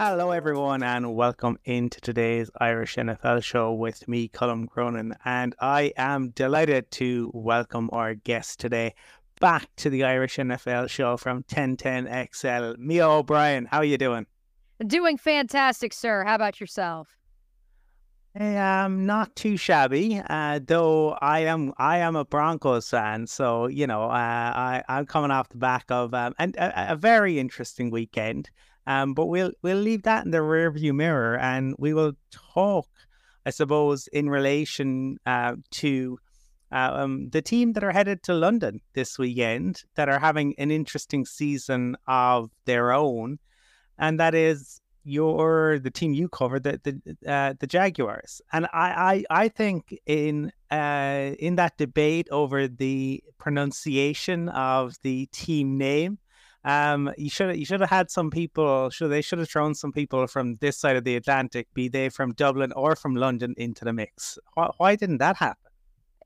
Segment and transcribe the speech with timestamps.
[0.00, 5.12] Hello, everyone, and welcome into today's Irish NFL show with me, Colum Cronin.
[5.24, 8.94] And I am delighted to welcome our guest today
[9.40, 12.78] back to the Irish NFL show from 1010XL.
[12.78, 14.26] Mia O'Brien, how are you doing?
[14.86, 16.22] Doing fantastic, sir.
[16.22, 17.16] How about yourself?
[18.38, 23.66] I am not too shabby, uh, though I am I am a Broncos fan, so
[23.66, 27.40] you know uh, I I'm coming off the back of um, and a, a very
[27.40, 28.48] interesting weekend.
[28.88, 32.88] Um, but we'll we'll leave that in the rearview mirror, and we will talk,
[33.44, 36.18] I suppose, in relation uh, to
[36.72, 41.26] um, the team that are headed to London this weekend, that are having an interesting
[41.26, 43.38] season of their own,
[43.98, 48.40] and that is your the team you cover, the the uh, the Jaguars.
[48.54, 55.26] And I, I I think in uh, in that debate over the pronunciation of the
[55.26, 56.18] team name
[56.64, 58.90] um, you should you should have had some people.
[58.90, 62.08] Should they should have thrown some people from this side of the Atlantic, be they
[62.08, 64.38] from Dublin or from London, into the mix.
[64.54, 65.68] Why, why didn't that happen?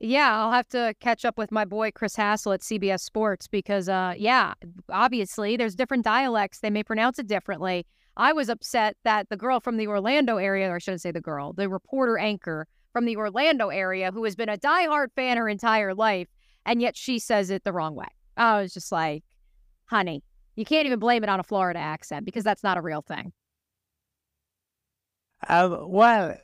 [0.01, 3.87] Yeah, I'll have to catch up with my boy Chris Hassel at CBS Sports because,
[3.87, 4.53] uh, yeah,
[4.89, 6.59] obviously there's different dialects.
[6.59, 7.85] They may pronounce it differently.
[8.17, 11.21] I was upset that the girl from the Orlando area, or I shouldn't say the
[11.21, 15.47] girl, the reporter anchor from the Orlando area, who has been a diehard fan her
[15.47, 16.27] entire life,
[16.65, 18.07] and yet she says it the wrong way.
[18.35, 19.23] I was just like,
[19.85, 20.23] honey,
[20.55, 23.33] you can't even blame it on a Florida accent because that's not a real thing.
[25.47, 26.37] Uh, well,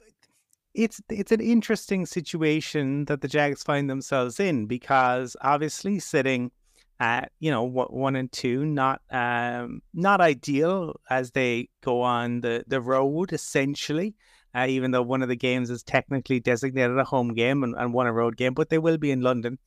[0.73, 6.52] it's it's an interesting situation that the Jags find themselves in because obviously sitting
[7.00, 12.64] at you know one and two, not um, not ideal as they go on the
[12.67, 14.16] the road essentially.
[14.56, 17.94] Uh, even though one of the games is technically designated a home game and, and
[17.94, 19.60] one a road game, but they will be in London.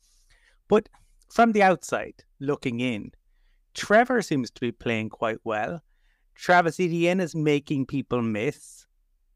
[0.67, 0.89] But
[1.31, 3.12] from the outside looking in,
[3.75, 5.83] Trevor seems to be playing quite well.
[6.34, 8.87] Travis Etienne is making people miss,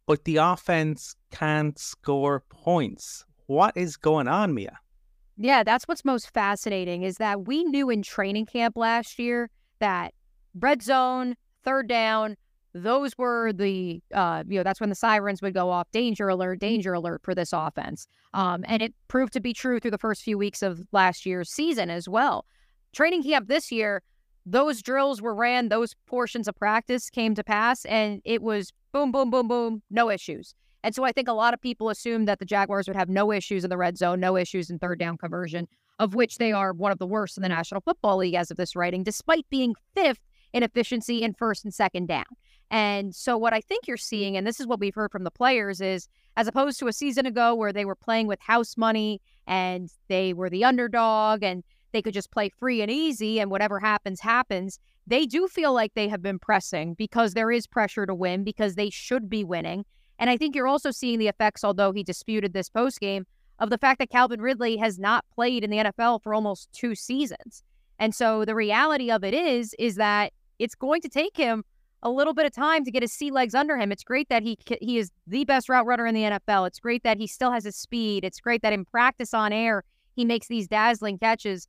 [0.06, 3.24] but the offense can't score points.
[3.46, 4.78] What is going on, Mia?
[5.36, 10.14] Yeah, that's what's most fascinating is that we knew in training camp last year that
[10.54, 12.36] red zone, third down,
[12.76, 16.60] those were the uh, you know that's when the sirens would go off danger alert
[16.60, 20.22] danger alert for this offense um, and it proved to be true through the first
[20.22, 22.44] few weeks of last year's season as well
[22.92, 24.02] training camp this year
[24.46, 29.10] those drills were ran, those portions of practice came to pass, and it was boom,
[29.10, 30.54] boom, boom, boom, no issues.
[30.84, 33.32] And so I think a lot of people assumed that the Jaguars would have no
[33.32, 35.66] issues in the red zone, no issues in third down conversion,
[35.98, 38.56] of which they are one of the worst in the National Football League as of
[38.56, 40.20] this writing, despite being fifth
[40.52, 42.24] in efficiency in first and second down.
[42.70, 45.30] And so what I think you're seeing, and this is what we've heard from the
[45.30, 49.20] players, is as opposed to a season ago where they were playing with house money
[49.46, 51.64] and they were the underdog and
[51.96, 54.78] they could just play free and easy and whatever happens, happens.
[55.06, 58.74] They do feel like they have been pressing because there is pressure to win because
[58.74, 59.86] they should be winning.
[60.18, 63.26] And I think you're also seeing the effects, although he disputed this post game,
[63.58, 66.94] of the fact that Calvin Ridley has not played in the NFL for almost two
[66.94, 67.62] seasons.
[67.98, 71.64] And so the reality of it is, is that it's going to take him
[72.02, 73.90] a little bit of time to get his sea legs under him.
[73.90, 76.66] It's great that he he is the best route runner in the NFL.
[76.66, 78.22] It's great that he still has his speed.
[78.22, 79.82] It's great that in practice on air
[80.16, 81.68] he makes these dazzling catches.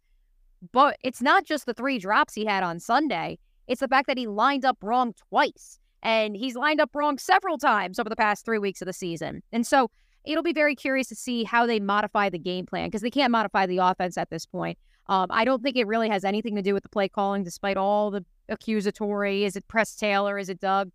[0.71, 4.17] But it's not just the three drops he had on Sunday, it's the fact that
[4.17, 5.79] he lined up wrong twice.
[6.03, 9.41] And he's lined up wrong several times over the past three weeks of the season.
[9.51, 9.89] And so
[10.25, 13.31] it'll be very curious to see how they modify the game plan because they can't
[13.31, 14.77] modify the offense at this point.
[15.07, 17.77] Um, I don't think it really has anything to do with the play calling, despite
[17.77, 19.45] all the accusatory.
[19.45, 20.37] Is it Press Taylor?
[20.37, 20.91] Is it Doug?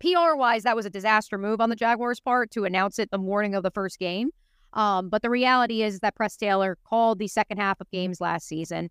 [0.00, 3.18] PR wise, that was a disaster move on the Jaguars' part to announce it the
[3.18, 4.30] morning of the first game.
[4.72, 8.46] Um, but the reality is that Press Taylor called the second half of games last
[8.46, 8.90] season.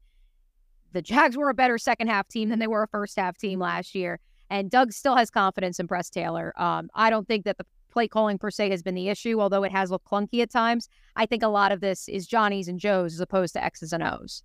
[0.93, 3.59] The Jags were a better second half team than they were a first half team
[3.59, 4.19] last year.
[4.49, 6.53] And Doug still has confidence in Press Taylor.
[6.61, 9.63] Um, I don't think that the play calling per se has been the issue, although
[9.63, 10.89] it has looked clunky at times.
[11.15, 14.03] I think a lot of this is Johnny's and Joe's as opposed to X's and
[14.03, 14.43] O's.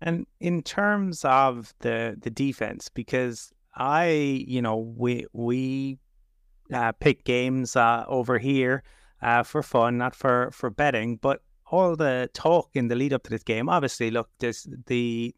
[0.00, 5.98] And in terms of the the defense, because I, you know, we we
[6.72, 8.84] uh, pick games uh, over here
[9.22, 11.16] uh, for fun, not for for betting.
[11.16, 15.34] But all the talk in the lead up to this game, obviously, look, this the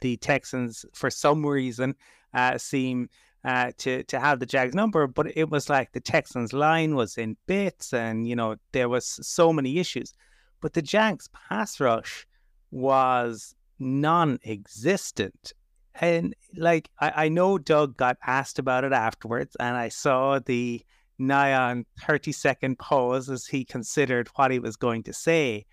[0.00, 1.94] the Texans for some reason
[2.34, 3.08] uh, seem
[3.44, 7.18] uh, to to have the Jags number, but it was like the Texans line was
[7.18, 10.12] in bits, and you know there was so many issues.
[10.60, 12.26] But the Jags pass rush
[12.70, 15.52] was non-existent,
[15.96, 20.82] and like I, I know Doug got asked about it afterwards, and I saw the
[21.22, 25.64] nigh on 30 second pause as he considered what he was going to say.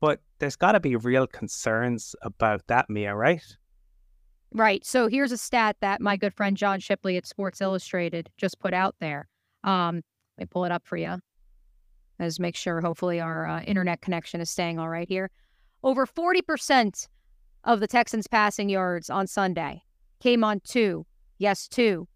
[0.00, 3.42] But there's got to be real concerns about that, Mia, right?
[4.52, 4.84] Right.
[4.84, 8.72] So here's a stat that my good friend John Shipley at Sports Illustrated just put
[8.72, 9.28] out there.
[9.64, 10.02] Um,
[10.36, 11.18] let me pull it up for you.
[12.20, 15.30] Let's make sure, hopefully, our uh, internet connection is staying all right here.
[15.82, 17.08] Over 40%
[17.64, 19.82] of the Texans' passing yards on Sunday
[20.20, 21.06] came on two,
[21.38, 22.06] yes, two,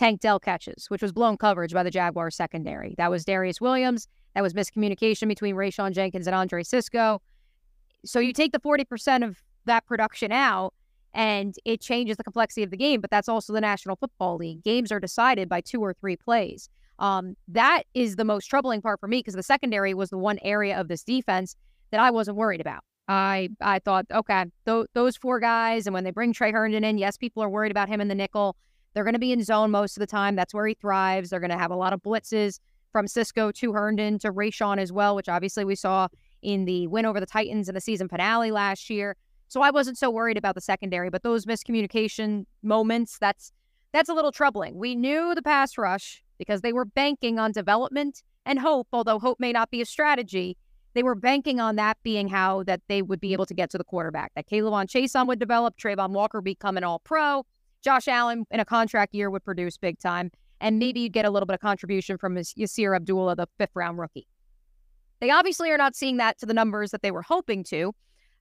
[0.00, 2.94] Tank Dell catches, which was blown coverage by the Jaguars secondary.
[2.96, 4.08] That was Darious Williams.
[4.34, 7.20] That was miscommunication between Rayshawn Jenkins and Andre Cisco.
[8.06, 10.72] So you take the 40% of that production out,
[11.12, 13.02] and it changes the complexity of the game.
[13.02, 14.64] But that's also the National Football League.
[14.64, 16.70] Games are decided by two or three plays.
[16.98, 20.38] Um, that is the most troubling part for me because the secondary was the one
[20.40, 21.56] area of this defense
[21.90, 22.84] that I wasn't worried about.
[23.06, 26.96] I I thought, okay, th- those four guys, and when they bring Tre Herndon in,
[26.96, 28.56] yes, people are worried about him in the nickel.
[28.94, 30.36] They're going to be in zone most of the time.
[30.36, 31.30] That's where he thrives.
[31.30, 32.58] They're going to have a lot of blitzes
[32.92, 36.08] from Cisco to Herndon to Rayshawn as well, which obviously we saw
[36.42, 39.16] in the win over the Titans in the season finale last year.
[39.48, 43.52] So I wasn't so worried about the secondary, but those miscommunication moments, that's
[43.92, 44.76] that's a little troubling.
[44.76, 49.40] We knew the pass rush because they were banking on development and hope, although hope
[49.40, 50.56] may not be a strategy.
[50.94, 53.78] They were banking on that being how that they would be able to get to
[53.78, 54.32] the quarterback.
[54.34, 57.44] That K'Lavon Chaisson would develop, Travon Walker become an all pro,
[57.82, 60.30] Josh Allen in a contract year would produce big time,
[60.60, 60.78] and mm-hmm.
[60.78, 64.26] maybe you'd get a little bit of contribution from Yasir Abdullah, the fifth round rookie.
[65.20, 67.94] They obviously are not seeing that to the numbers that they were hoping to.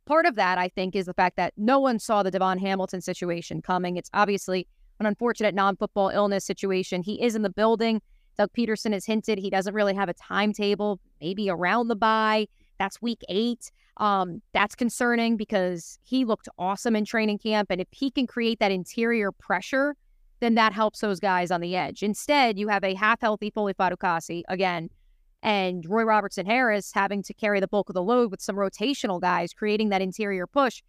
[0.06, 3.01] Part of that, I think, is the fact that no one saw the DaVon Hamilton
[3.01, 3.97] situation coming.
[3.97, 4.68] It's obviously
[5.00, 7.01] an unfortunate non football illness situation.
[7.01, 8.01] He is in the building.
[8.38, 12.47] Doug Pederson has hinted he doesn't really have a timetable, maybe around the bye.
[12.80, 13.72] That's week eight.
[13.98, 17.70] Um, that's concerning because he looked awesome in training camp.
[17.70, 19.96] And if he can create that interior pressure,
[20.40, 22.02] then that helps those guys on the edge.
[22.02, 24.90] Instead, you have a half healthy Foley Fatukasi, again,
[25.44, 29.20] and Roy Robertson Harris having to carry the bulk of the load with some rotational
[29.22, 30.82] guys creating that interior push.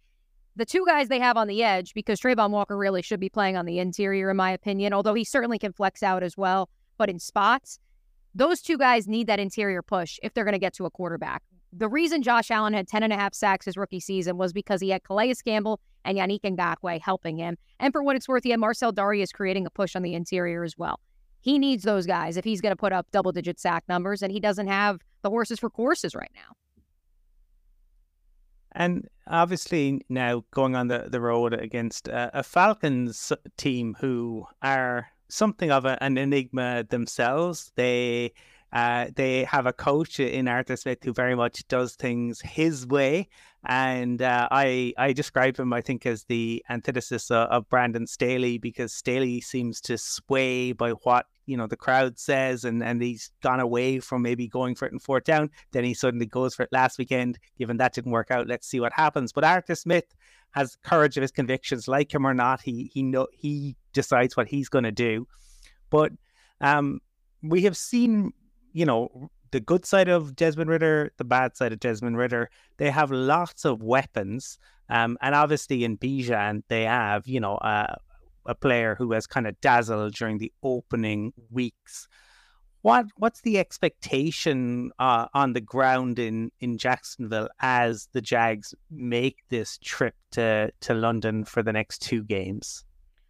[0.55, 3.55] The two guys they have on the edge, because Travon Walker really should be playing
[3.55, 7.09] on the interior, in my opinion, although he certainly can flex out as well, but
[7.09, 7.79] in spots,
[8.35, 11.43] those two guys need that interior push if they're going to get to a quarterback.
[11.73, 14.81] The reason Josh Allen had 10 and a half sacks his rookie season was because
[14.81, 17.57] he had Calais Campbell and Yannick Ngakoue helping him.
[17.79, 20.63] And for what it's worth, he had Marcell Dareus creating a push on the interior
[20.63, 20.99] as well.
[21.39, 24.31] He needs those guys if he's going to put up double digit sack numbers, and
[24.31, 26.55] he doesn't have the horses for courses right now.
[28.73, 35.07] And obviously, now going on the, the road against uh, a Falcons team who are
[35.29, 37.71] something of a, an enigma themselves.
[37.75, 38.33] They
[38.73, 43.27] uh, they have a coach in Arthur Smith who very much does things his way,
[43.65, 48.57] and uh, I I describe him I think as the antithesis of, of, Brandon Staley
[48.57, 53.31] because Staley seems to sway by what you know the crowd says, and and he's
[53.43, 55.49] gone away from maybe going for it in fourth down.
[55.71, 57.39] Then he suddenly goes for it last weekend.
[57.57, 59.33] Given that didn't work out, let's see what happens.
[59.33, 60.15] But Arthur Smith
[60.51, 62.61] has courage of his convictions, like him or not.
[62.61, 65.27] He he know he decides what he's going to do,
[65.89, 66.13] but
[66.61, 67.01] um,
[67.43, 68.31] we have seen
[68.73, 72.49] you know, the good side of Desmond Ridder, the bad side of Desmond Ridder.
[72.77, 74.57] they have lots of weapons.
[74.89, 77.95] Um, and obviously in Bijan, they have, you know, uh,
[78.45, 82.07] a player who has kind of dazzled during the opening weeks.
[82.81, 89.37] What what's the expectation uh, on the ground in, in Jacksonville as the Jags make
[89.49, 92.83] this trip to, to London for the next two games?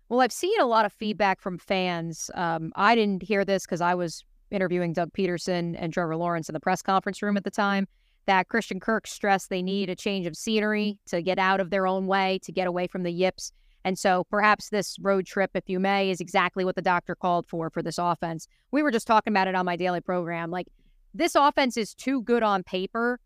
[0.08, 2.32] Well, I've seen a lot of feedback from fans.
[2.34, 6.54] Um, I didn't hear this because I was interviewing Doug Pederson and Trevor Lawrence in
[6.54, 7.88] the press conference room at the time
[8.26, 11.88] that Christian Kirk stressed they need a change of scenery to get out of their
[11.88, 13.52] own way, to get away from the yips.
[13.84, 17.48] And so perhaps this road trip, if you may, is exactly what the doctor called
[17.48, 18.48] for for this offense.
[18.72, 20.52] We were just talking about it on my daily program.
[20.52, 20.68] Like,
[21.14, 23.20] this offense is too good on paper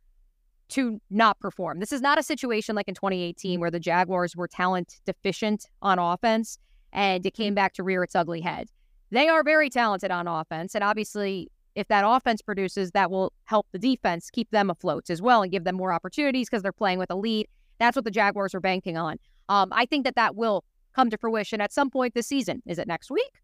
[0.69, 1.79] to not perform.
[1.79, 5.99] This is not a situation like in 2018 where the Jaguars were talent deficient on
[5.99, 6.57] offense
[6.91, 8.69] and it came back to rear its ugly head.
[9.15, 10.75] They are very talented on offense.
[10.75, 15.21] And obviously, if that offense produces, that will help the defense keep them afloat as
[15.21, 17.47] well and give them more opportunities because they're playing with a lead.
[17.79, 19.17] That's what the Jaguars are banking on.
[19.47, 20.63] Um, I think that that will
[20.95, 22.61] come to fruition at some point this season.
[22.65, 23.41] Is it next week?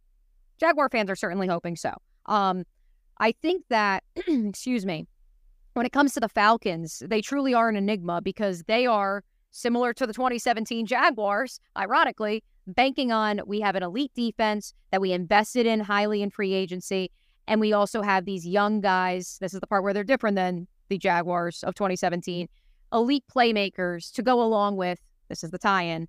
[0.59, 1.93] Jaguar fans are certainly hoping so.
[2.25, 2.65] Um,
[3.19, 5.07] I think that, excuse me,
[5.73, 9.93] when it comes to the Falcons, they truly are an enigma because they are similar
[9.93, 15.65] to the 2017 Jaguars, ironically, banking on we have an elite defense that we invested
[15.65, 17.11] in highly in free agency.
[17.47, 19.37] And we also have these young guys.
[19.41, 22.47] This is the part where they're different than the Jaguars of 2017.
[22.93, 24.99] Elite playmakers to go along with,
[25.29, 26.07] this is the tie in,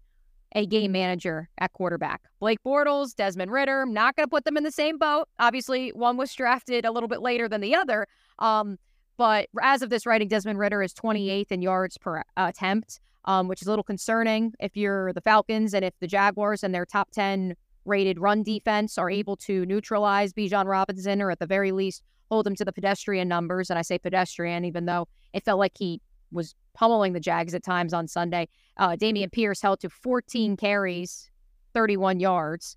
[0.54, 2.22] a game manager at quarterback.
[2.40, 5.28] Blake Bortles, Desmond Ridder, not going to put them in the same boat.
[5.38, 8.06] Obviously, one was drafted a little bit later than the other.
[8.38, 8.78] Um,
[9.16, 13.00] but as of this writing, Desmond Ridder is 28th in yards per attempt.
[13.24, 16.74] Um, which is a little concerning if you're the Falcons and if the Jaguars and
[16.74, 21.46] their top 10 rated run defense are able to neutralize Bijan Robinson or at the
[21.46, 23.70] very least hold him to the pedestrian numbers.
[23.70, 26.00] And I say pedestrian, even though it felt like he
[26.30, 28.48] was pummeling the Jags at times on Sunday.
[28.76, 31.30] Uh, Dameon Pierce held to 14 carries,
[31.74, 32.76] 31 yards.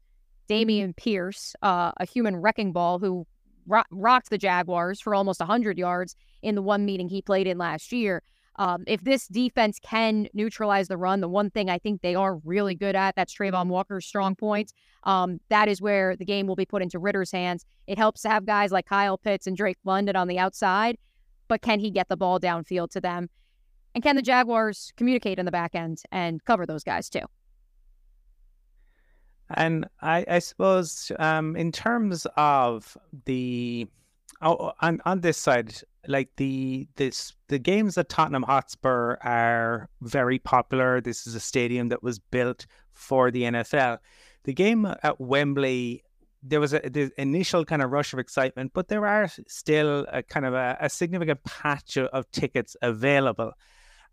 [0.49, 3.25] Dameon Pierce, uh, a human wrecking ball who
[3.65, 7.57] ro- rocked the Jaguars for almost 100 yards in the one meeting he played in
[7.57, 8.21] last year.
[8.57, 12.37] Um, if this defense can neutralize the run, the one thing I think they are
[12.37, 14.71] really good at, that's Travon Walker's strong point.
[15.03, 17.65] Um, that is where the game will be put into Ridder's hands.
[17.85, 20.97] It helps to have guys like Kyle Pitts and Drake London on the outside,
[21.47, 23.29] but can he get the ball downfield to them?
[23.93, 27.25] And can the Jaguars communicate in the back end and cover those guys too?
[29.53, 33.87] And I, I suppose um, in terms of the
[34.41, 35.73] Oh, on on this side,
[36.07, 41.01] like the this the games at Tottenham Hotspur are very popular.
[41.01, 43.99] This is a stadium that was built for the NFL.
[44.43, 46.03] The game at Wembley,
[46.43, 50.21] there was a the initial kind of rush of excitement, but there are still a
[50.21, 53.53] kind of a, a significant patch of, of tickets available,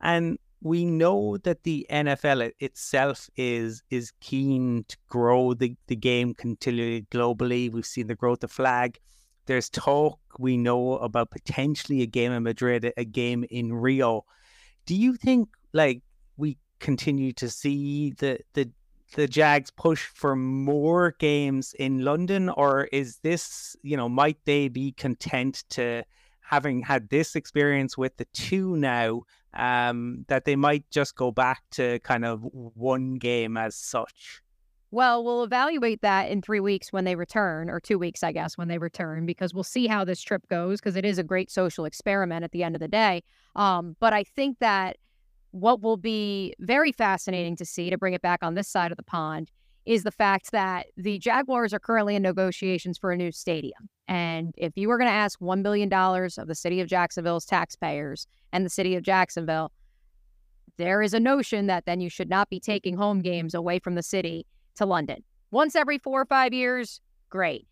[0.01, 6.35] and we know that the NFL itself is is keen to grow the, the game
[6.35, 7.71] continually globally.
[7.71, 9.01] We've seen the growth of flag.
[9.47, 14.25] There's talk we know about potentially a game in Madrid, a game in Rio.
[14.87, 16.03] Do you think like
[16.37, 18.71] we continue to see the the
[19.15, 24.69] the Jags push for more games in London, or is this you know might they
[24.69, 26.05] be content to
[26.41, 29.23] having had this experience with the two now
[29.55, 34.42] um, that they might just go back to kind of one game as such?
[34.93, 38.59] Well, we'll evaluate that in three weeks when they return, or two weeks, I guess,
[38.59, 41.51] when they return, because we'll see how this trip goes, because it is a great
[41.51, 43.23] social experiment at the end of the day.
[43.57, 44.99] Um, but I think that
[45.53, 48.99] what will be very fascinating to see, to bring it back on this side of
[48.99, 49.51] the pond,
[49.87, 53.89] is the fact that the Jaguars are currently in negotiations for a new stadium.
[54.09, 58.27] And if you were going to ask $1 billion of the city of Jacksonville's taxpayers
[58.53, 59.73] and the city of Jacksonville,
[60.77, 63.95] there is a notion that then you should not be taking home games away from
[63.95, 64.45] the city
[64.77, 65.23] to London.
[65.51, 67.01] Once every four or five years,
[67.31, 67.67] great.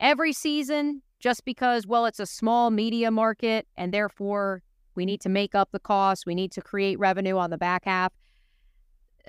[0.00, 4.62] Every season, just because, well, it's a small media market and therefore
[4.94, 7.84] we need to make up the cost, we need to create revenue on the back
[7.84, 8.12] half.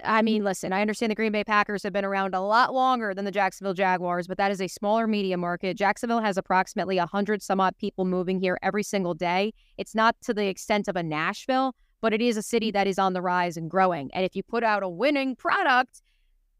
[0.03, 3.13] I mean, listen, I understand the Green Bay Packers have been around a lot longer
[3.13, 5.75] than the Jacksonville Jaguars, but that is a smaller media market.
[5.75, 9.53] Jacksonville has approximately 100 some odd people moving here every single day.
[9.77, 12.73] It's not to the extent of a Nashville, but it is a city mm.
[12.73, 14.09] that is on the rise and growing.
[14.13, 16.01] And if you put out a winning product,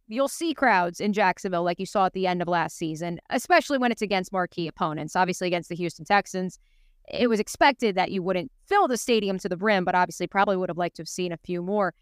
[0.10, 3.78] you'll see crowds in Jacksonville like you saw at the end of last season, especially
[3.78, 5.16] when it's against marquee opponents.
[5.16, 6.60] Obviously, against the Houston Texans,
[7.08, 10.58] it was expected that you wouldn't fill the stadium to the brim, but obviously, probably
[10.58, 11.94] would have liked to have seen a few more.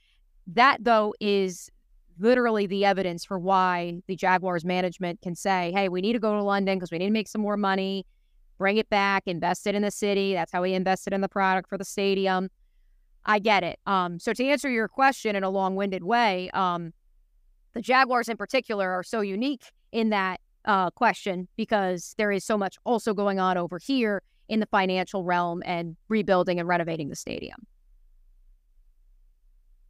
[0.47, 1.69] That, though, is
[2.19, 6.33] literally the evidence for why the Jaguars management can say, hey, we need to go
[6.33, 8.05] to London because we need to make some more money,
[8.57, 10.33] bring it back, invest it in the city.
[10.33, 12.49] That's how we invested in the product for the stadium.
[13.25, 13.79] I get it.
[13.85, 16.93] Um, so to answer your question in a long-winded way, um,
[17.77, 22.57] the Jaguars in particular are so unique in that uh, question because there is so
[22.57, 27.15] much also going on over here in the financial realm and rebuilding and renovating the
[27.15, 27.67] stadium.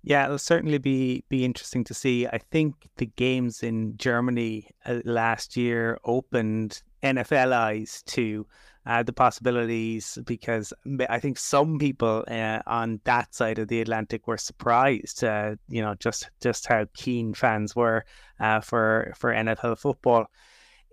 [0.03, 2.27] Yeah, it'll certainly be be interesting to see.
[2.27, 8.46] I think the games in Germany uh, last year opened NFL eyes to
[8.88, 10.72] uh, the possibilities because
[11.10, 15.82] I think some people uh, on that side of the Atlantic were surprised, uh, you
[15.82, 18.06] know, just just how keen fans were
[18.39, 20.27] uh, for for NFL football.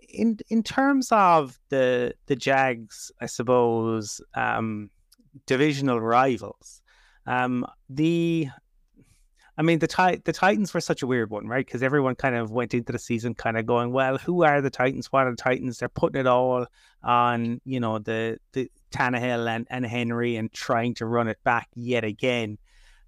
[0.09, 4.89] In in terms of the the Jags, I suppose um,
[5.45, 6.81] divisional rivals.
[7.25, 8.49] Um, the
[9.57, 11.65] I mean, the the Titans were such a weird one, right?
[11.65, 14.69] Because everyone kind of went into the season kind of going, "Well, who are the
[14.69, 15.11] Titans?
[15.11, 16.65] What are the Titans?" They're putting it all
[17.03, 21.69] on, you know, the the Tannehill and, and Henry and trying to run it back
[21.73, 22.57] yet again.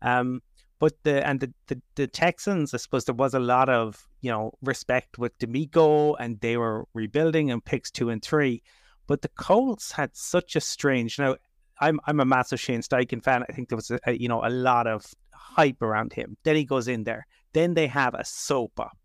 [0.01, 0.41] Um,
[0.79, 4.31] but the and the, the the Texans, I suppose there was a lot of you
[4.31, 8.63] know respect with DeMeco, and they were rebuilding and picks two and three.
[9.07, 11.17] But the Colts had such a strange.
[11.19, 11.35] Now,
[11.79, 13.43] I'm I'm a massive Shane Steichen fan.
[13.49, 15.05] I think there was a, you know a lot of
[15.55, 16.37] hype around him.
[16.43, 17.27] Then he goes in there.
[17.53, 18.95] Then they have a soap opera.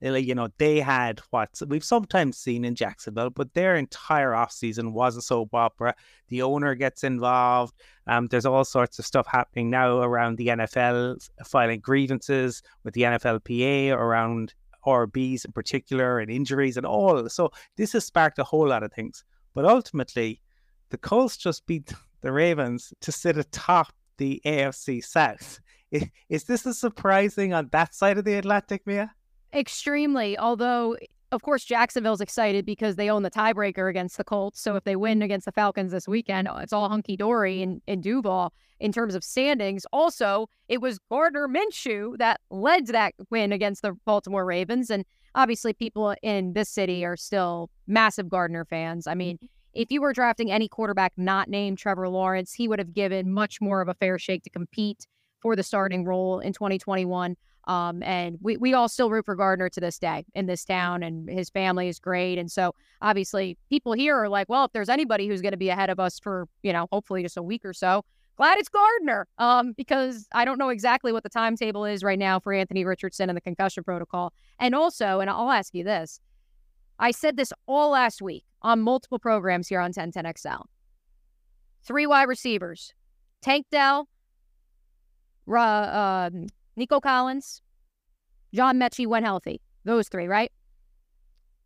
[0.00, 5.16] You know, they had what we've sometimes seen in Jacksonville, but their entire offseason was
[5.16, 5.94] a soap opera.
[6.26, 7.74] The owner gets involved.
[8.08, 13.02] Um, there's all sorts of stuff happening now around the NFL filing grievances with the
[13.02, 14.54] NFLPA around
[14.84, 17.28] RBs in particular and injuries and all.
[17.28, 19.22] So this has sparked a whole lot of things.
[19.54, 20.40] But ultimately,
[20.90, 21.92] the Colts just beat
[22.22, 25.60] the Ravens to sit atop the AFC South
[26.28, 29.12] Is this a surprising on that side of the Atlantic, Mia?
[29.52, 30.38] Extremely.
[30.38, 30.96] Although,
[31.30, 34.60] of course, Jacksonville's excited because they own the tiebreaker against the Colts.
[34.60, 37.82] So if they win against the Falcons this weekend, oh, it's all hunky dory in,
[37.86, 39.86] in Duval in terms of standings.
[39.92, 44.90] Also, it was Gardner Minshew that led to that win against the Baltimore Ravens.
[44.90, 49.06] And obviously, people in this city are still massive Gardner fans.
[49.06, 49.38] I mean,
[49.74, 53.60] if you were drafting any quarterback not named Trevor Lawrence, he would have given much
[53.60, 55.06] more of a fair shake to compete
[55.42, 57.36] for the starting role in 2021.
[57.64, 61.02] Um, and we, we all still root for Gardner to this day in this town,
[61.02, 62.38] and his family is great.
[62.38, 65.68] And so, obviously, people here are like, well, if there's anybody who's going to be
[65.68, 68.04] ahead of us for, you know, hopefully just a week or so,
[68.36, 69.28] glad it's Gardner.
[69.38, 73.30] Um, because I don't know exactly what the timetable is right now for Anthony Richardson
[73.30, 74.32] and the concussion protocol.
[74.58, 76.20] And also, and I'll ask you this
[76.98, 80.64] I said this all last week on multiple programs here on 1010XL.
[81.84, 82.94] Three wide receivers
[83.40, 84.08] Tank Dell,
[85.48, 86.30] uh,
[86.76, 87.62] Nico Collins,
[88.54, 89.60] John Metchie when healthy.
[89.84, 90.52] Those three, right?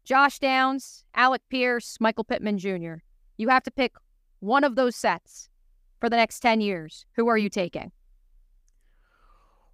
[0.04, 2.94] Josh Downs, Alec Pierce, Michael Pittman Jr.
[3.36, 3.92] You have to pick
[4.40, 5.48] one of those sets
[6.00, 7.04] for the next 10 years.
[7.16, 7.90] Who are you taking?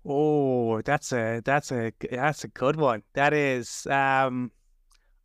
[0.05, 3.05] Oh, that's a that's a that's a good one.
[3.13, 4.51] That is um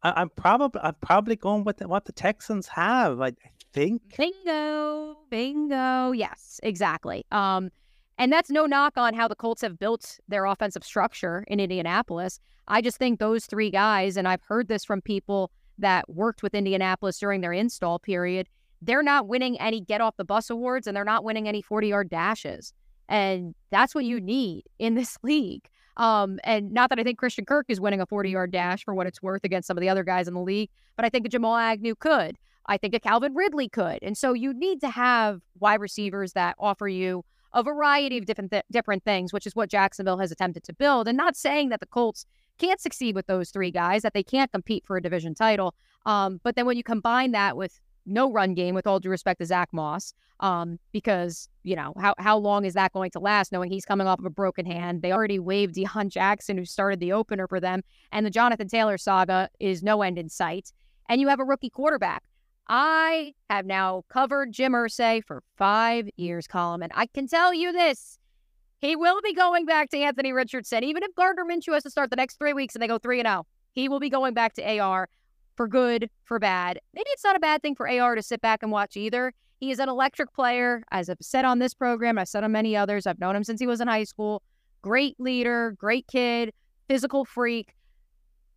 [0.04, 3.20] I, am probably I'm probably going with the, what the Texans have.
[3.20, 3.34] I
[3.74, 4.16] think.
[4.16, 6.12] Bingo, bingo.
[6.12, 7.26] Yes, exactly.
[7.32, 7.72] Um,
[8.18, 12.40] and that's no knock on how the Colts have built their offensive structure in Indianapolis.
[12.68, 16.56] I just think those three guys, and I've heard this from people that worked with
[16.56, 18.48] Indianapolis during their install period,
[18.82, 21.88] they're not winning any get off the bus awards and they're not winning any 40
[21.88, 22.74] yard dashes.
[23.10, 25.68] And that's what you need in this league.
[25.98, 28.94] Um, and not that I think Christian Kirk is winning a 40 yard dash for
[28.94, 31.26] what it's worth against some of the other guys in the league, but I think
[31.26, 32.38] a Jamal Agnew could.
[32.68, 34.00] I think a Calvin Ridley could.
[34.02, 37.24] And so you need to have wide receivers that offer you
[37.58, 41.08] a variety of different th- different things, which is what Jacksonville has attempted to build.
[41.08, 42.26] And not saying that the Colts
[42.60, 45.74] can't succeed with those three guys, that they can't compete for a division title.
[46.06, 49.40] Um, but then when you combine that with no run game, with all due respect
[49.40, 53.52] to Zack Moss, um, because you know how how long is that going to last?
[53.52, 57.00] Knowing he's coming off of a broken hand, they already waived Deon Jackson, who started
[57.00, 60.72] the opener for them, and the Jonathan Taylor saga is no end in sight.
[61.10, 62.24] And you have a rookie quarterback.
[62.70, 67.72] I have now covered Jim Irsay for five years, Colum, and I can tell you
[67.72, 68.20] this:
[68.80, 72.10] he will be going back to Anthony Richardson, even if Gardner Minshew has to start
[72.10, 73.40] the next three weeks and they go three and zero.
[73.40, 73.48] Oh.
[73.74, 75.08] He will be going back to AR
[75.56, 76.80] for good, for bad.
[76.94, 79.34] Maybe it's not a bad thing for AR to sit back and watch either.
[79.60, 82.76] He is an electric player, as I've said on this program, I've said on many
[82.76, 83.08] others.
[83.08, 84.44] I've known him since he was in high school.
[84.82, 86.54] Great leader, great kid,
[86.88, 87.74] physical freak.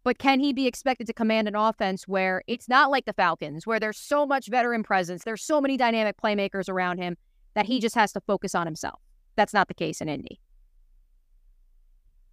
[0.02, 3.66] But can he be expected to command an offense where it's not like the Falcons,
[3.66, 7.16] where there's so much veteran presence, there's so many dynamic playmakers around him
[7.54, 7.82] that he mm-hmm.
[7.82, 9.00] just has to focus on himself?
[9.36, 10.40] That's not the case in Indy.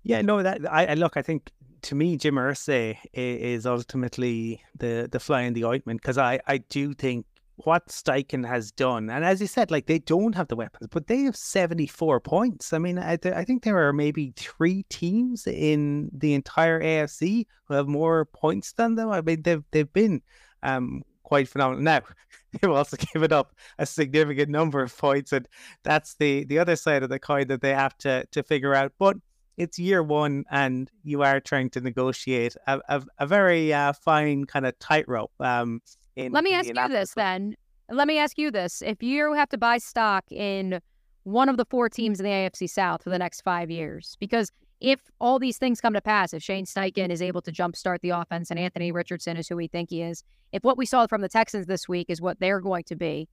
[0.04, 1.18] Yeah, no, that I, I look.
[1.18, 1.52] I think
[1.84, 6.60] to me, Jim Irsay is ultimately the the fly in the ointment because I I
[6.60, 7.26] do think
[7.58, 11.08] what Steichen has done, and as you said, like they don't have the weapons, but
[11.08, 12.74] they have seventy four points.
[12.74, 17.74] I mean, I, I think there are maybe three teams in the entire AFC who
[17.74, 19.10] have more points than them.
[19.10, 20.22] I mean, they've they've been
[20.64, 21.84] um quite phenomenal.
[21.84, 22.02] Now
[22.54, 25.48] they've also given up a significant number of points, and
[25.84, 28.94] that's the the other side of the coin that they have to to figure out.
[29.00, 29.18] But
[29.58, 34.46] it's year one and you are trying to negotiate a, a, a very uh, fine
[34.46, 35.32] kind of tightrope.
[35.40, 35.82] Um,
[36.18, 37.56] Let me ask you this then.
[37.90, 38.82] Let me ask you this.
[38.82, 40.82] If you have to buy stock in
[41.24, 44.52] one of the four teams in the AFC South for the next five years, because
[44.80, 48.10] if all these things come to pass, if Shane Steichen is able to jumpstart the
[48.10, 51.22] offense and Anthony Richardson is who we think he is, if what we saw from
[51.22, 53.28] the Texans this week is what they're going to be,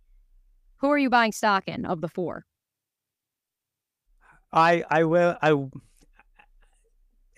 [0.77, 2.45] who are you buying stock in of the four?
[4.53, 5.55] I I will I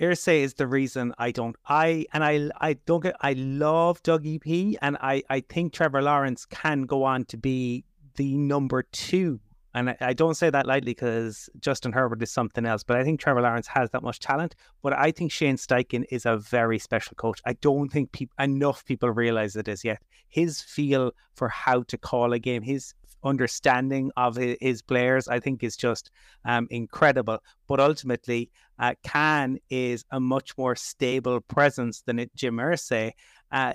[0.00, 1.56] Irsay is the reason I don't.
[1.66, 3.16] I and I I don't get.
[3.20, 7.84] I love Dougie P, and I I think Trevor Lawrence can go on to be
[8.16, 9.40] the number two.
[9.74, 13.04] And I, I don't say that lightly because Justin Herbert is something else, but I
[13.04, 14.54] think Trevor Lawrence has that much talent.
[14.82, 17.40] But I think Shane Steichen is a very special coach.
[17.44, 20.02] I don't think pe- enough people realize it as yet.
[20.28, 22.94] His feel for how to call a game, his
[23.26, 26.10] understanding of his players, I think, is just
[26.44, 27.38] um, incredible.
[27.66, 33.12] But ultimately, uh, Khan is a much more stable presence than it, Jim Irsay.
[33.50, 33.74] Uh,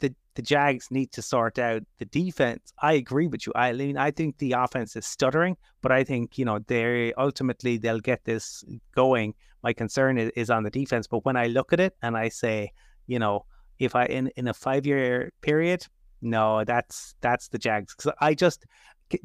[0.00, 2.72] the the Jags need to sort out the defense.
[2.80, 3.52] I agree with you.
[3.54, 7.78] I mean, I think the offense is stuttering, but I think you know they ultimately
[7.78, 9.34] they'll get this going.
[9.62, 11.06] My concern is, is on the defense.
[11.06, 12.72] But when I look at it and I say,
[13.06, 13.44] you know,
[13.78, 15.86] if I in in a five year period,
[16.22, 17.94] no, that's that's the Jags.
[17.94, 18.64] Because I just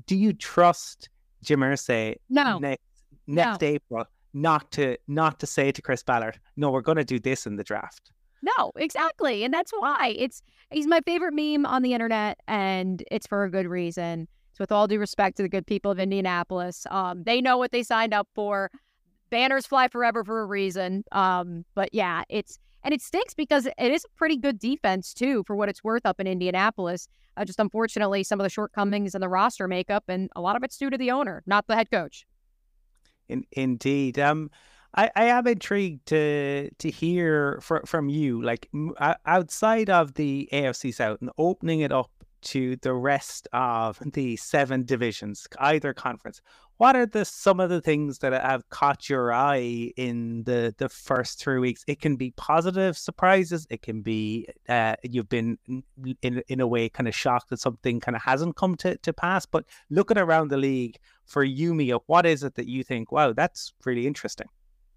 [0.08, 1.10] do you trust
[1.44, 2.16] Jim Irsay?
[2.30, 2.58] No.
[2.58, 2.84] Next,
[3.28, 3.68] next no.
[3.68, 4.06] April
[4.36, 7.56] not to not to say to Chris Ballard, no, we're going to do this in
[7.56, 8.12] the draft.
[8.44, 13.26] No, exactly, and that's why it's he's my favorite meme on the internet, and it's
[13.26, 14.28] for a good reason.
[14.54, 17.72] So, with all due respect to the good people of Indianapolis, um, they know what
[17.72, 18.70] they signed up for.
[19.32, 21.04] Banners fly forever for a reason.
[21.12, 25.44] Um, but yeah, it's and it stinks because it is a pretty good defense too,
[25.46, 27.08] for what it's worth up in Indianapolis.
[27.36, 30.64] Uh, just unfortunately, some of the shortcomings in the roster makeup, and a lot of
[30.64, 32.26] it's due to the owner, not the head coach.
[33.28, 34.20] In, indeed.
[34.20, 34.52] Um,
[34.96, 38.70] I, I am intrigued to to hear fr- from you, like
[39.26, 42.12] outside of the AFC South and opening it up
[42.46, 46.42] to the rest of the seven divisions, either conference.
[46.78, 50.90] What are the some of the things that have caught your eye in the the
[50.90, 51.86] first three weeks?
[51.88, 53.66] It can be positive surprises.
[53.70, 55.58] It can be uh, you've been
[56.22, 59.14] in in a way kind of shocked that something kind of hasn't come to, to
[59.14, 59.46] pass.
[59.46, 63.12] But looking around the league for you, Mia, what is it that you think?
[63.12, 64.48] Wow, that's really interesting.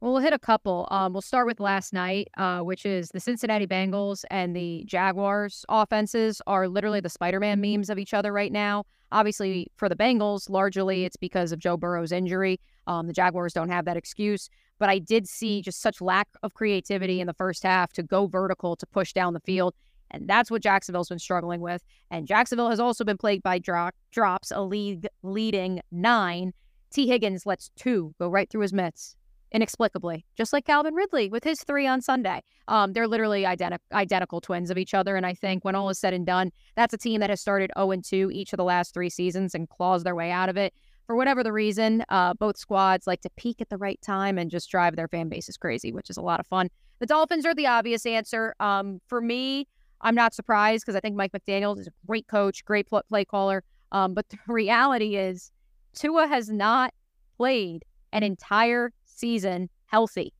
[0.00, 0.86] Well, we'll hit a couple.
[0.92, 5.64] Um, we'll start with last night, uh, which is the Cincinnati Bengals and the Jaguars
[5.68, 8.84] offenses are literally the Spider Man memes of each other right now.
[9.10, 12.60] Obviously, for the Bengals, largely it's because of Joe Burrow's injury.
[12.86, 14.48] Um, the Jaguars don't have that excuse.
[14.78, 18.28] But I did see just such lack of creativity in the first half to go
[18.28, 19.74] vertical to push down the field.
[20.12, 21.82] And that's what Jacksonville's been struggling with.
[22.12, 26.52] And Jacksonville has also been plagued by dro- drops, a league leading nine.
[26.92, 29.16] Tee Higgins lets two go right through his mitts
[29.52, 32.42] inexplicably, just like Calvin Ridley with his three on Sunday.
[32.68, 35.16] Um, they're literally identi- identical twins of each other.
[35.16, 37.70] And I think when all is said and done, that's a team that has started
[37.78, 40.74] 0 2 each of the last three seasons and claws their way out of it.
[41.06, 44.50] For whatever the reason, uh, both squads like to peak at the right time and
[44.50, 46.68] just drive their fan bases crazy, which is a lot of fun.
[46.98, 48.54] The Dolphins are the obvious answer.
[48.60, 49.66] Um, for me,
[50.02, 53.64] I'm not surprised because I think Mike McDaniels is a great coach, great play caller.
[53.90, 55.50] Um, but the reality is,
[55.94, 56.92] Tua has not
[57.38, 60.32] played an entire season healthy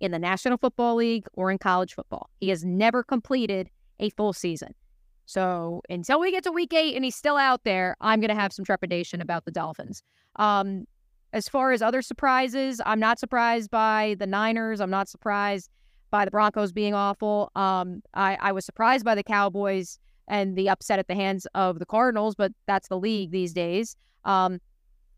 [0.00, 2.30] in the National Football League or in college football.
[2.40, 4.74] He has never completed a full season.
[5.26, 8.34] So until we get to week eight and he's still out there, I'm going to
[8.34, 10.02] have some trepidation about the Dolphins.
[10.36, 10.86] Um,
[11.32, 14.80] as far as other surprises, I'm not surprised by the Niners.
[14.80, 15.70] I'm not surprised
[16.10, 17.52] by the Broncos being awful.
[17.54, 21.78] Um, I, I was surprised by the Cowboys and the upset at the hands of
[21.78, 23.94] the Cardinals, but that's the league these days.
[24.24, 24.58] Um,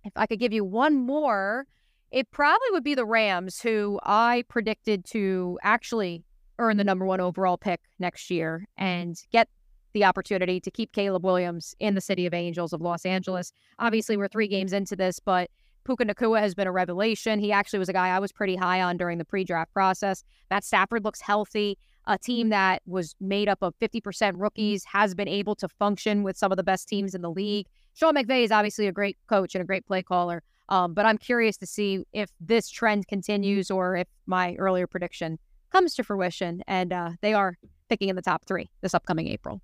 [0.04, 1.66] if I could give you one more,
[2.12, 6.24] it probably would be the Rams, who I predicted to actually
[6.58, 9.48] earn the number one overall pick next year and get
[9.94, 13.52] the opportunity to keep Caleb Williams in the City of Angels of Los Angeles.
[13.78, 15.50] Obviously, we're three games into this, but
[15.84, 17.38] Puka Nacua has been a revelation.
[17.38, 20.22] He actually was a guy I was pretty high on during the pre-draft process.
[20.50, 21.78] Matt Stafford looks healthy.
[22.06, 26.36] A team that was made up of 50% rookies has been able to function with
[26.36, 27.66] some of the best teams in the league.
[27.94, 30.42] Sean McVay is obviously a great coach and a great play caller.
[30.72, 35.38] Um, but I'm curious to see if this trend continues or if my earlier prediction
[35.70, 37.58] comes to fruition and uh, they are
[37.90, 39.60] picking in the top three this upcoming April.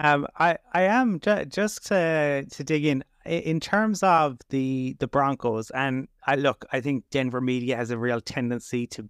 [0.00, 5.06] Um, I I am ju- just to to dig in in terms of the the
[5.06, 9.08] Broncos, and I look, I think Denver media has a real tendency to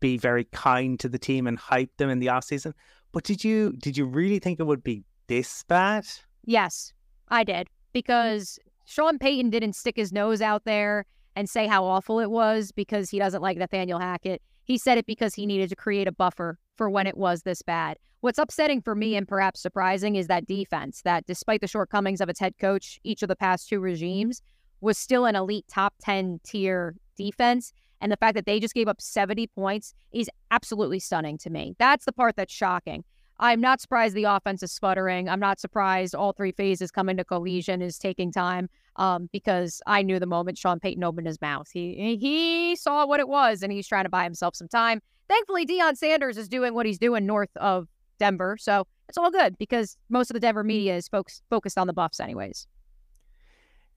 [0.00, 2.74] be very kind to the team and hype them in the off season.
[3.12, 6.06] But did you did you really think it would be this bad?
[6.44, 6.92] Yes,
[7.28, 8.58] I did because
[8.90, 13.08] Sean Payton didn't stick his nose out there and say how awful it was because
[13.08, 14.42] he doesn't like Nathaniel Hackett.
[14.64, 17.62] He said it because he needed to create a buffer for when it was this
[17.62, 17.98] bad.
[18.20, 22.28] What's upsetting for me and perhaps surprising is that defense, that despite the shortcomings of
[22.28, 24.42] its head coach each of the past two regimes,
[24.80, 27.72] was still an elite top 10 tier defense.
[28.00, 31.76] And the fact that they just gave up 70 points is absolutely stunning to me.
[31.78, 33.04] That's the part that's shocking.
[33.40, 35.28] I'm not surprised the offense is sputtering.
[35.28, 40.02] I'm not surprised all three phases coming to cohesion is taking time um, because I
[40.02, 41.68] knew the moment Sean Payton opened his mouth.
[41.72, 45.00] He he saw what it was and he's trying to buy himself some time.
[45.26, 48.58] Thankfully, Deion Sanders is doing what he's doing north of Denver.
[48.60, 51.94] So it's all good because most of the Denver media is folks focused on the
[51.94, 52.66] Buffs anyways.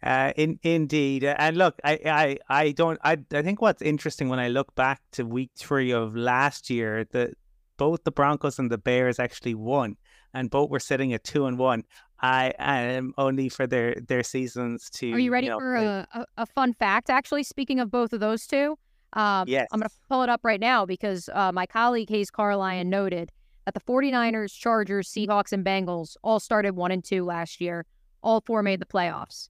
[0.02, 4.40] Uh, in indeed, and look, I, I, I don't, I, I think what's interesting when
[4.40, 7.36] I look back to week three of last year, that
[7.78, 9.98] both the Broncos and the Bears actually won,
[10.34, 11.84] and both were sitting at two and one.
[12.20, 15.12] I am only for their their seasons to.
[15.12, 17.10] Are you ready you know, for a, a, a, fun fact?
[17.10, 18.78] Actually, speaking of both of those two,
[19.14, 19.68] um, yes.
[19.72, 23.32] I'm going to pull it up right now because uh, my colleague Hayes Carlyon noted
[23.66, 27.86] that the 49ers, Chargers, Seahawks, and Bengals all started one and two last year.
[28.22, 29.50] All four made the playoffs.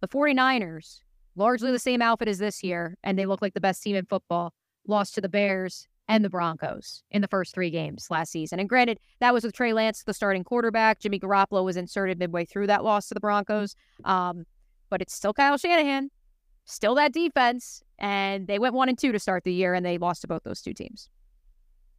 [0.00, 1.00] The 49ers,
[1.36, 4.04] largely the same outfit as this year, and they look like the best team in
[4.04, 4.52] football,
[4.86, 8.60] lost to the Bears and the Broncos in the first three games last season.
[8.60, 11.00] And granted, that was with Trey Lance, the starting quarterback.
[11.00, 13.74] Jimmy Garoppolo was inserted midway through that loss to the Broncos.
[14.04, 14.44] Um,
[14.90, 16.10] but it's still Kyle Shanahan.
[16.64, 17.82] still that defense.
[17.98, 20.42] And they went one and two to start the year, and they lost to both
[20.42, 21.08] those two teams.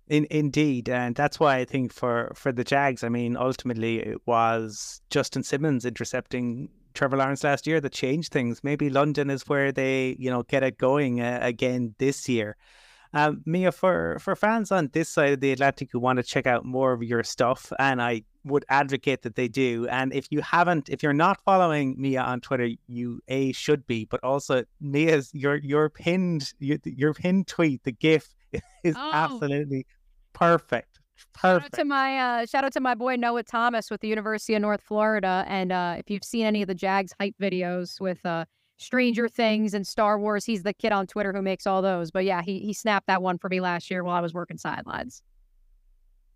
[0.08, 4.20] In, indeed, and that's why I think for for the Jags, I mean, ultimately it
[4.28, 8.64] was Justin Simmons intercepting Trevor Lawrence last year that changed things.
[8.64, 12.56] Maybe London is where they, you know, get it going uh, again this year.
[13.16, 16.46] Um, Mia, for for fans on this side of the Atlantic who want to check
[16.46, 19.88] out more of your stuff, and I would advocate that they do.
[19.88, 24.04] And if you haven't, if you're not following Mia on Twitter, you a should be,
[24.04, 28.36] but also Mia's your your pinned your, your pinned tweet, the GIF
[28.84, 29.12] is oh.
[29.14, 29.86] absolutely
[30.34, 31.00] perfect.
[31.34, 31.64] Perfect.
[31.64, 34.56] Shout out to my uh, shout out to my boy Noah Thomas with the University
[34.56, 35.46] of North Florida.
[35.48, 38.44] And uh, if you've seen any of the Jags hype videos with uh,
[38.78, 40.46] Stranger Things and Star Wars.
[40.46, 42.12] He's the kid on Twitter who makes all those.
[42.12, 44.58] But yeah, he he snapped that one for me last year while I was working
[44.58, 45.22] sidelines.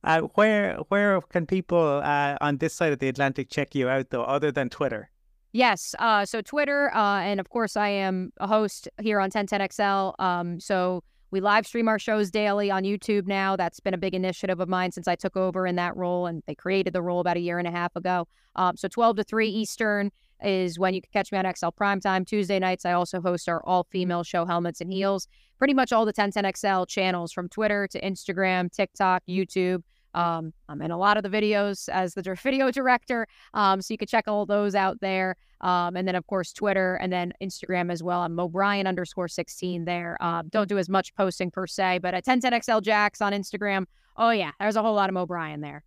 [0.03, 4.09] Uh, where where can people uh, on this side of the Atlantic check you out
[4.09, 5.09] though, other than Twitter?
[5.51, 10.13] Yes, uh, so Twitter, uh, and of course I am a host here on 1010XL.
[10.19, 13.55] Um, so we live stream our shows daily on YouTube now.
[13.55, 16.43] That's been a big initiative of mine since I took over in that role, and
[16.45, 18.27] they created the role about a year and a half ago.
[18.55, 20.11] Um, so 12 to 3 Eastern
[20.43, 22.25] is when you can catch me on XL Primetime.
[22.25, 25.27] Tuesday nights, I also host our all female show, Helmets and Heels.
[25.57, 29.83] Pretty much all the 1010XL channels from Twitter to Instagram, TikTok, YouTube.
[30.13, 33.27] Um, I'm in a lot of the videos as the video director.
[33.53, 35.35] Um, so you can check all those out there.
[35.61, 38.21] Um, and then, of course, Twitter and then Instagram as well.
[38.21, 40.17] I'm O'Brien underscore 16 there.
[40.21, 43.85] Um, don't do as much posting per se, but at 1010XL Jax on Instagram.
[44.15, 45.83] Oh, yeah, there's a whole lot of O'Brien there.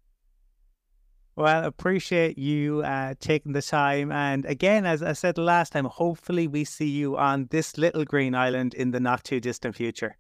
[1.35, 4.13] Well, appreciate you uh, taking the time.
[4.13, 8.35] And again, as I said last time, hopefully we see you on this little green
[8.35, 10.17] island in the not too distant future.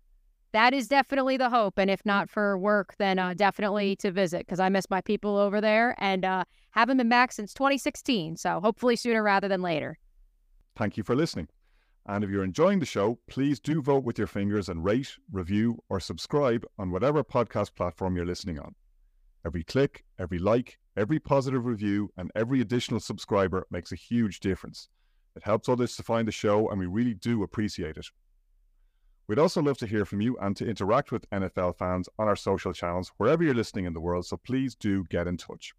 [0.52, 1.78] That is definitely the hope.
[1.78, 5.36] And if not for work, then uh, definitely to visit because I miss my people
[5.36, 8.36] over there and uh, haven't been back since 2016.
[8.36, 9.98] So hopefully sooner rather than later.
[10.76, 11.48] Thank you for listening.
[12.06, 15.78] And if you're enjoying the show, please do vote with your fingers and rate, review,
[15.88, 18.74] or subscribe on whatever podcast platform you're listening on.
[19.44, 24.88] Every click, every like, every positive review, and every additional subscriber makes a huge difference.
[25.34, 28.06] It helps others to find the show, and we really do appreciate it.
[29.28, 32.36] We'd also love to hear from you and to interact with NFL fans on our
[32.36, 35.74] social channels wherever you're listening in the world, so please do get in touch.